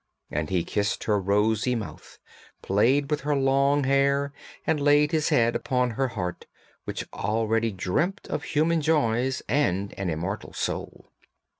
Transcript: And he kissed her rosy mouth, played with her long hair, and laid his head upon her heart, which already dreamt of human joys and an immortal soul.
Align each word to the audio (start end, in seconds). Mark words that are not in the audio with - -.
And 0.31 0.49
he 0.49 0.63
kissed 0.63 1.03
her 1.03 1.21
rosy 1.21 1.75
mouth, 1.75 2.17
played 2.63 3.11
with 3.11 3.21
her 3.21 3.35
long 3.35 3.83
hair, 3.83 4.33
and 4.65 4.79
laid 4.81 5.11
his 5.11 5.29
head 5.29 5.55
upon 5.55 5.91
her 5.91 6.07
heart, 6.07 6.47
which 6.85 7.07
already 7.13 7.71
dreamt 7.71 8.25
of 8.27 8.41
human 8.41 8.81
joys 8.81 9.43
and 9.47 9.93
an 9.99 10.09
immortal 10.09 10.53
soul. 10.53 11.11